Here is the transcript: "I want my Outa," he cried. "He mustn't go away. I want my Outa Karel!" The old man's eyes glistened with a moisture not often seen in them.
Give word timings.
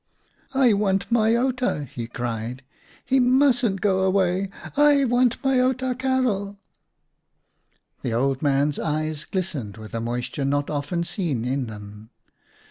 "I 0.65 0.73
want 0.73 1.11
my 1.11 1.35
Outa," 1.35 1.83
he 1.93 2.07
cried. 2.07 2.63
"He 3.05 3.19
mustn't 3.19 3.81
go 3.81 4.01
away. 4.01 4.49
I 4.75 5.05
want 5.05 5.37
my 5.43 5.59
Outa 5.59 5.93
Karel!" 5.93 6.57
The 8.01 8.11
old 8.11 8.41
man's 8.41 8.79
eyes 8.79 9.25
glistened 9.25 9.77
with 9.77 9.93
a 9.93 10.01
moisture 10.01 10.43
not 10.43 10.71
often 10.71 11.03
seen 11.03 11.45
in 11.45 11.67
them. 11.67 12.09